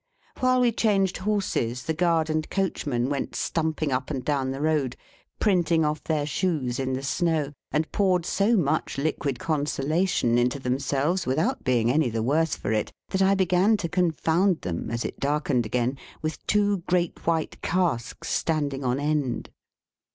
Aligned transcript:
While 0.39 0.61
we 0.61 0.71
changed 0.71 1.17
horses, 1.17 1.83
the 1.83 1.93
guard 1.93 2.27
and 2.31 2.49
coachman 2.49 3.07
went 3.07 3.35
stumping 3.35 3.91
up 3.91 4.09
and 4.09 4.25
down 4.25 4.49
the 4.49 4.59
road, 4.59 4.95
printing 5.39 5.85
off 5.85 6.03
their 6.03 6.25
shoes 6.25 6.79
in 6.79 6.93
the 6.93 7.03
snow, 7.03 7.53
and 7.71 7.91
poured 7.91 8.25
so 8.25 8.57
much 8.57 8.97
liquid 8.97 9.37
consolation 9.37 10.39
into 10.39 10.57
themselves 10.57 11.27
without 11.27 11.63
being 11.63 11.91
any 11.91 12.09
the 12.09 12.23
worse 12.23 12.55
for 12.55 12.71
it, 12.73 12.91
that 13.09 13.21
I 13.21 13.35
began 13.35 13.77
to 13.77 13.87
confound 13.87 14.61
them, 14.61 14.89
as 14.89 15.05
it 15.05 15.19
darkened 15.19 15.67
again, 15.67 15.99
with 16.23 16.43
two 16.47 16.77
great 16.87 17.27
white 17.27 17.61
casks 17.61 18.27
standing 18.29 18.83
on 18.83 18.99
end. 18.99 19.51